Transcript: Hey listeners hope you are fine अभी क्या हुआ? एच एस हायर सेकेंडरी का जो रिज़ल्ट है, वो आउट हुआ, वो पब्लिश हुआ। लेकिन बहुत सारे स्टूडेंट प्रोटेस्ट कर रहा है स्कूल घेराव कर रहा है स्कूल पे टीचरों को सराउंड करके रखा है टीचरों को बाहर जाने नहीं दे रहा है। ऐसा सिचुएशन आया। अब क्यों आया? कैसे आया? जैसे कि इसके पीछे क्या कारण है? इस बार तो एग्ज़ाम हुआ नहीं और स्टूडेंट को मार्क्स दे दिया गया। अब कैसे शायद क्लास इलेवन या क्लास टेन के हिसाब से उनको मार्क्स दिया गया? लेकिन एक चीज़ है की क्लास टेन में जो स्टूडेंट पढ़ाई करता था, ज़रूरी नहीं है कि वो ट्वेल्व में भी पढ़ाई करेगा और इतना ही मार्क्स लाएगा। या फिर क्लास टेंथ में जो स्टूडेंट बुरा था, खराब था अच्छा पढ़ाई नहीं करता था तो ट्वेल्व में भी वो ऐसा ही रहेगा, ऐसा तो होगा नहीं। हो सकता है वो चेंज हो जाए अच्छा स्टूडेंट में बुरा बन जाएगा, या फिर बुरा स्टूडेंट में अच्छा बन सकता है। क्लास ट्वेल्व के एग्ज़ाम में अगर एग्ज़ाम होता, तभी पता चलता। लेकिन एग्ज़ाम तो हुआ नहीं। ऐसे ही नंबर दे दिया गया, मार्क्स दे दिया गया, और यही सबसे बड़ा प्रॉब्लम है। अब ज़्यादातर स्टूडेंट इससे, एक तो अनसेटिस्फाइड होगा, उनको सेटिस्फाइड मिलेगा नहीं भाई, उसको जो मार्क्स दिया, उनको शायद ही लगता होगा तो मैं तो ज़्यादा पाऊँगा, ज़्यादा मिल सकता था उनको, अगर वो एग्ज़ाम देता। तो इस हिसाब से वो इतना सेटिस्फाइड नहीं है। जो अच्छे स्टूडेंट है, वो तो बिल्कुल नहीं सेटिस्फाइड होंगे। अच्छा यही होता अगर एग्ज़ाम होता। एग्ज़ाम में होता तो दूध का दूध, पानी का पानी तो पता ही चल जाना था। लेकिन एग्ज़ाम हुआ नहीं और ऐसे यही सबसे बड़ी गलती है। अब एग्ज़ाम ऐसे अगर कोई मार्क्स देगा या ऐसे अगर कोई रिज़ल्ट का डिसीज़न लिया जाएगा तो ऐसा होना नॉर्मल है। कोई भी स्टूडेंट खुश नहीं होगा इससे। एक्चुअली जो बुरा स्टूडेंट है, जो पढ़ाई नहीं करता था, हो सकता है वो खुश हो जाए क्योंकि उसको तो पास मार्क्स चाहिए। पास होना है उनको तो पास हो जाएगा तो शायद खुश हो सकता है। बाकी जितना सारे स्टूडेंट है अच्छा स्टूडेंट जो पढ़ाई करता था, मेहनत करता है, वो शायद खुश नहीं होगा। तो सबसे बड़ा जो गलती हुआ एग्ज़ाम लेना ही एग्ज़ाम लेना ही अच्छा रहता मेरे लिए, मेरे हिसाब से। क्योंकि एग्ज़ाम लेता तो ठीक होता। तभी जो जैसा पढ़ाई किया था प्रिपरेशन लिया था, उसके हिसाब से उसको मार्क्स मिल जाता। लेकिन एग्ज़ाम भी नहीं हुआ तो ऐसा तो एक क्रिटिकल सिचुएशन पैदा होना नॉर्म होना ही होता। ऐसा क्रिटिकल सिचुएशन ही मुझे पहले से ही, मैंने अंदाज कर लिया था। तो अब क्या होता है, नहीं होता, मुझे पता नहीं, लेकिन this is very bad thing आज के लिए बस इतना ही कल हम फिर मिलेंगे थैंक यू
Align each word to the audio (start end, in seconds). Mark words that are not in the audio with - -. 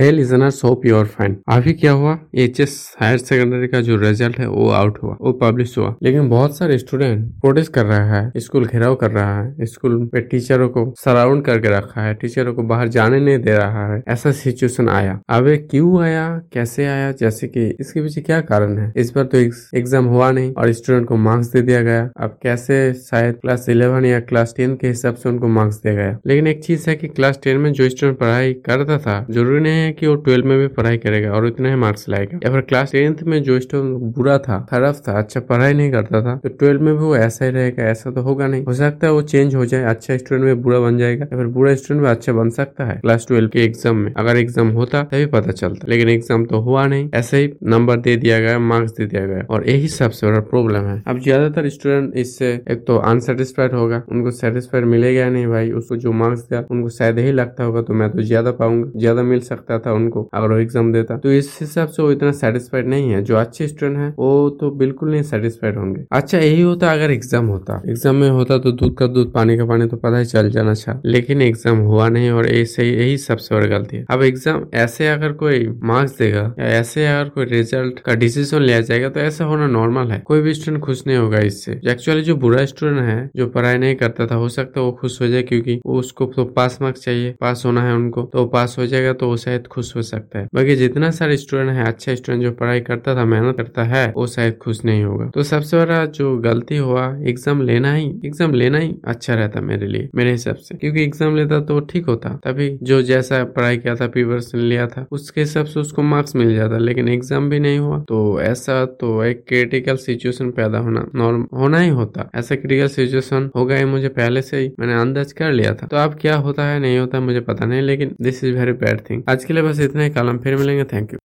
Hey 0.00 0.10
listeners 0.10 0.62
hope 0.64 0.84
you 0.86 0.96
are 0.96 1.04
fine 1.06 1.36
अभी 1.48 1.72
क्या 1.72 1.92
हुआ? 1.92 2.18
एच 2.34 2.58
एस 2.60 2.72
हायर 3.00 3.18
सेकेंडरी 3.18 3.66
का 3.66 3.80
जो 3.80 3.96
रिज़ल्ट 3.96 4.38
है, 4.38 4.48
वो 4.48 4.68
आउट 4.70 4.98
हुआ, 5.02 5.12
वो 5.20 5.32
पब्लिश 5.32 5.76
हुआ। 5.78 5.94
लेकिन 6.02 6.28
बहुत 6.28 6.56
सारे 6.58 6.76
स्टूडेंट 6.78 7.30
प्रोटेस्ट 7.40 7.72
कर 7.72 7.86
रहा 7.86 8.14
है 8.14 8.32
स्कूल 8.38 8.66
घेराव 8.66 8.94
कर 8.94 9.10
रहा 9.10 9.40
है 9.40 9.66
स्कूल 9.66 9.96
पे 10.06 10.20
टीचरों 10.22 10.68
को 10.68 10.84
सराउंड 10.98 11.44
करके 11.44 11.68
रखा 11.68 12.02
है 12.02 12.12
टीचरों 12.14 12.52
को 12.54 12.62
बाहर 12.64 12.88
जाने 12.88 13.20
नहीं 13.20 13.38
दे 13.38 13.54
रहा 13.56 13.86
है। 13.92 14.02
ऐसा 14.08 14.32
सिचुएशन 14.32 14.88
आया। 14.88 15.18
अब 15.28 15.48
क्यों 15.70 16.02
आया? 16.02 16.28
कैसे 16.52 16.86
आया? 16.86 17.10
जैसे 17.12 17.48
कि 17.48 17.66
इसके 17.80 18.02
पीछे 18.02 18.20
क्या 18.20 18.40
कारण 18.42 18.78
है? 18.78 18.92
इस 18.96 19.12
बार 19.16 19.24
तो 19.24 19.38
एग्ज़ाम 19.78 20.04
हुआ 20.06 20.30
नहीं 20.30 20.52
और 20.52 20.72
स्टूडेंट 20.72 21.08
को 21.08 21.16
मार्क्स 21.18 21.52
दे 21.52 21.62
दिया 21.62 21.80
गया। 21.82 22.08
अब 22.20 22.38
कैसे 22.42 22.92
शायद 23.00 23.38
क्लास 23.40 23.68
इलेवन 23.68 24.04
या 24.04 24.20
क्लास 24.28 24.54
टेन 24.56 24.76
के 24.76 24.88
हिसाब 24.88 25.14
से 25.14 25.28
उनको 25.28 25.48
मार्क्स 25.48 25.80
दिया 25.82 25.94
गया? 25.94 26.18
लेकिन 26.26 26.46
एक 26.46 26.62
चीज़ 26.64 26.88
है 26.90 26.96
की 26.96 27.08
क्लास 27.08 27.40
टेन 27.44 27.58
में 27.58 27.72
जो 27.72 27.88
स्टूडेंट 27.88 28.18
पढ़ाई 28.18 28.52
करता 28.66 28.98
था, 28.98 29.18
ज़रूरी 29.30 29.60
नहीं 29.60 29.84
है 29.86 29.92
कि 29.92 30.06
वो 30.06 30.14
ट्वेल्व 30.16 30.46
में 30.46 30.58
भी 30.58 30.66
पढ़ाई 30.74 30.98
करेगा 30.98 31.32
और 31.32 31.46
इतना 31.46 31.68
ही 31.68 31.76
मार्क्स 31.76 32.08
लाएगा। 32.08 32.38
या 32.44 32.50
फिर 32.52 32.60
क्लास 32.62 32.92
टेंथ 32.92 33.22
में 33.24 33.42
जो 33.42 33.58
स्टूडेंट 33.60 34.14
बुरा 34.14 34.38
था, 34.40 34.58
खराब 34.70 35.00
था 35.08 35.18
अच्छा 35.18 35.40
पढ़ाई 35.42 35.74
नहीं 35.74 35.90
करता 35.92 36.20
था 36.22 36.34
तो 36.36 36.48
ट्वेल्व 36.50 36.82
में 36.82 36.94
भी 36.94 37.00
वो 37.00 37.16
ऐसा 37.16 37.44
ही 37.44 37.50
रहेगा, 37.50 37.82
ऐसा 37.84 38.10
तो 38.10 38.22
होगा 38.22 38.46
नहीं। 38.46 38.64
हो 38.64 38.74
सकता 38.74 39.06
है 39.06 39.12
वो 39.12 39.22
चेंज 39.24 39.54
हो 39.54 39.64
जाए 39.66 39.84
अच्छा 39.86 40.16
स्टूडेंट 40.16 40.44
में 40.44 40.62
बुरा 40.62 40.78
बन 40.80 40.98
जाएगा, 40.98 41.24
या 41.24 41.36
फिर 41.36 41.46
बुरा 41.48 41.74
स्टूडेंट 41.76 42.02
में 42.02 42.10
अच्छा 42.10 42.32
बन 42.32 42.50
सकता 42.52 42.84
है। 42.84 42.96
क्लास 42.96 43.26
ट्वेल्व 43.28 43.48
के 43.48 43.64
एग्ज़ाम 43.64 43.96
में 43.96 44.12
अगर 44.14 44.36
एग्ज़ाम 44.36 44.70
होता, 44.72 45.02
तभी 45.04 45.26
पता 45.28 45.52
चलता। 45.52 45.86
लेकिन 45.88 46.08
एग्ज़ाम 46.08 46.44
तो 46.46 46.60
हुआ 46.60 46.86
नहीं। 46.86 47.08
ऐसे 47.14 47.38
ही 47.38 47.52
नंबर 47.66 47.96
दे 47.98 48.16
दिया 48.16 48.38
गया, 48.40 48.58
मार्क्स 48.60 48.92
दे 48.92 49.06
दिया 49.06 49.24
गया, 49.26 49.44
और 49.50 49.68
यही 49.68 49.88
सबसे 49.90 50.26
बड़ा 50.26 50.40
प्रॉब्लम 50.46 50.86
है। 50.86 51.02
अब 51.06 51.18
ज़्यादातर 51.20 51.68
स्टूडेंट 51.68 52.16
इससे, 52.16 52.52
एक 52.70 52.84
तो 52.86 52.96
अनसेटिस्फाइड 53.06 53.74
होगा, 53.74 54.02
उनको 54.12 54.30
सेटिस्फाइड 54.32 54.84
मिलेगा 54.86 55.28
नहीं 55.28 55.46
भाई, 55.46 55.70
उसको 55.72 55.96
जो 55.96 56.12
मार्क्स 56.14 56.40
दिया, 56.42 56.64
उनको 56.70 56.88
शायद 56.90 57.18
ही 57.18 57.32
लगता 57.32 57.64
होगा 57.64 57.82
तो 57.82 57.94
मैं 57.94 58.10
तो 58.10 58.22
ज़्यादा 58.22 58.50
पाऊँगा, 58.54 58.90
ज़्यादा 58.98 59.22
मिल 59.24 59.40
सकता 59.42 59.75
था 59.78 59.92
उनको, 59.92 60.28
अगर 60.34 60.52
वो 60.52 60.58
एग्ज़ाम 60.58 60.92
देता। 60.92 61.16
तो 61.16 61.32
इस 61.32 61.56
हिसाब 61.60 61.88
से 61.88 62.02
वो 62.02 62.10
इतना 62.12 62.32
सेटिस्फाइड 62.32 62.86
नहीं 62.88 63.10
है। 63.10 63.22
जो 63.22 63.36
अच्छे 63.36 63.68
स्टूडेंट 63.68 63.98
है, 63.98 64.08
वो 64.18 64.48
तो 64.60 64.70
बिल्कुल 64.76 65.10
नहीं 65.10 65.22
सेटिस्फाइड 65.24 65.76
होंगे। 65.78 66.04
अच्छा 66.12 66.38
यही 66.38 66.60
होता 66.62 66.92
अगर 66.92 67.10
एग्ज़ाम 67.10 67.46
होता। 67.46 67.80
एग्ज़ाम 67.88 68.16
में 68.16 68.28
होता 68.30 68.58
तो 68.58 68.72
दूध 68.72 68.96
का 68.96 69.06
दूध, 69.06 69.32
पानी 69.32 69.56
का 69.56 69.64
पानी 69.64 69.86
तो 69.86 69.96
पता 69.96 70.18
ही 70.18 70.24
चल 70.24 70.50
जाना 70.50 70.74
था। 70.76 71.00
लेकिन 71.06 71.42
एग्ज़ाम 71.42 71.78
हुआ 71.82 72.08
नहीं 72.08 72.30
और 72.30 72.46
ऐसे 72.48 72.84
यही 72.84 73.16
सबसे 73.18 73.54
बड़ी 73.54 73.68
गलती 73.68 73.96
है। 73.96 74.04
अब 74.10 74.22
एग्ज़ाम 74.22 74.64
ऐसे 74.76 75.08
अगर 75.08 75.32
कोई 75.34 75.66
मार्क्स 75.84 76.16
देगा 76.18 76.42
या 76.58 76.66
ऐसे 76.76 77.06
अगर 77.06 77.28
कोई 77.28 77.44
रिज़ल्ट 77.46 77.98
का 77.98 78.14
डिसीज़न 78.16 78.62
लिया 78.62 78.80
जाएगा 78.80 79.08
तो 79.08 79.20
ऐसा 79.20 79.44
होना 79.44 79.66
नॉर्मल 79.68 80.10
है। 80.10 80.18
कोई 80.26 80.40
भी 80.40 80.54
स्टूडेंट 80.54 80.82
खुश 80.84 81.06
नहीं 81.06 81.16
होगा 81.16 81.38
इससे। 81.42 81.80
एक्चुअली 81.86 82.22
जो 82.22 82.36
बुरा 82.36 82.64
स्टूडेंट 82.66 83.00
है, 83.00 83.30
जो 83.36 83.46
पढ़ाई 83.48 83.78
नहीं 83.78 83.94
करता 83.96 84.26
था, 84.26 84.34
हो 84.34 84.48
सकता 84.48 84.80
है 84.80 84.86
वो 84.86 84.92
खुश 84.92 85.20
हो 85.22 85.26
जाए 85.28 85.42
क्योंकि 85.42 85.80
उसको 85.86 86.26
तो 86.26 86.44
पास 86.56 86.78
मार्क्स 86.82 87.04
चाहिए। 87.04 87.34
पास 87.40 87.62
होना 87.66 87.82
है 87.82 87.94
उनको 87.94 88.22
तो 88.32 88.44
पास 88.46 88.74
हो 88.78 88.86
जाएगा 88.86 89.12
तो 89.14 89.36
शायद 89.36 89.65
खुश 89.68 89.94
हो 89.96 90.02
सकता 90.04 90.38
है। 90.38 90.46
बाकी 90.54 90.76
जितना 90.76 91.10
सारे 91.12 91.36
स्टूडेंट 91.36 91.70
है 91.70 91.84
अच्छा 91.86 92.14
स्टूडेंट 92.14 92.42
जो 92.42 92.52
पढ़ाई 92.54 92.80
करता 92.82 93.14
था, 93.16 93.24
मेहनत 93.26 93.56
करता 93.56 93.82
है, 93.84 94.06
वो 94.16 94.26
शायद 94.26 94.56
खुश 94.56 94.84
नहीं 94.84 95.02
होगा। 95.04 95.26
तो 95.34 95.42
सबसे 95.44 95.76
बड़ा 95.76 96.04
जो 96.08 96.36
गलती 96.40 96.76
हुआ 96.78 97.06
एग्ज़ाम 97.28 97.62
लेना 97.62 97.92
ही 97.94 98.06
एग्ज़ाम 98.26 98.54
लेना 98.54 98.78
ही 98.78 98.94
अच्छा 99.06 99.34
रहता 99.34 99.60
मेरे 99.62 99.86
लिए, 99.86 100.08
मेरे 100.14 100.30
हिसाब 100.30 100.56
से। 100.58 100.74
क्योंकि 100.76 101.02
एग्ज़ाम 101.02 101.36
लेता 101.36 101.60
तो 101.62 101.78
ठीक 101.86 102.06
होता। 102.06 102.30
तभी 102.44 102.68
जो 102.82 103.00
जैसा 103.04 103.42
पढ़ाई 103.46 103.76
किया 103.76 103.94
था 103.94 104.06
प्रिपरेशन 104.08 104.58
लिया 104.60 104.86
था, 104.86 105.06
उसके 105.10 105.40
हिसाब 105.40 105.66
से 105.66 105.80
उसको 105.80 106.02
मार्क्स 106.04 106.36
मिल 106.36 106.54
जाता। 106.56 106.78
लेकिन 106.78 107.08
एग्ज़ाम 107.08 107.48
भी 107.50 107.60
नहीं 107.60 107.78
हुआ 107.78 107.98
तो 108.08 108.40
ऐसा 108.42 108.84
तो 109.00 109.22
एक 109.24 109.44
क्रिटिकल 109.48 109.96
सिचुएशन 109.98 110.50
पैदा 110.52 110.78
होना 110.78 111.06
नॉर्म 111.14 111.46
होना 111.54 111.78
ही 111.80 111.88
होता। 111.92 112.30
ऐसा 112.34 112.54
क्रिटिकल 112.56 112.88
सिचुएशन 112.88 113.50
ही 113.56 113.84
मुझे 113.86 114.08
पहले 114.10 114.40
से 114.42 114.58
ही, 114.58 114.70
मैंने 114.80 114.94
अंदाज 114.94 115.32
कर 115.32 115.52
लिया 115.52 115.72
था। 115.74 115.86
तो 115.86 115.96
अब 115.96 116.14
क्या 116.20 116.34
होता 116.36 116.64
है, 116.64 116.78
नहीं 116.80 116.98
होता, 116.98 117.20
मुझे 117.20 117.40
पता 117.42 117.66
नहीं, 117.66 117.82
लेकिन 117.82 118.14
this 118.22 118.42
is 118.44 118.54
very 118.54 118.72
bad 118.74 119.00
thing 119.00 119.22
आज 119.28 119.44
के 119.44 119.52
लिए 119.56 119.64
बस 119.64 119.80
इतना 119.80 120.02
ही 120.02 120.10
कल 120.10 120.28
हम 120.28 120.38
फिर 120.38 120.56
मिलेंगे 120.56 120.84
थैंक 120.92 121.12
यू 121.12 121.26